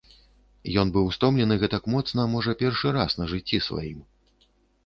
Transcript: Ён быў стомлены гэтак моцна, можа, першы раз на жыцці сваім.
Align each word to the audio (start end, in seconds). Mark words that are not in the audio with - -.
Ён 0.83 0.87
быў 0.95 1.11
стомлены 1.17 1.57
гэтак 1.63 1.83
моцна, 1.97 2.25
можа, 2.33 2.57
першы 2.63 2.87
раз 2.97 3.11
на 3.21 3.25
жыцці 3.35 3.61
сваім. 3.67 3.99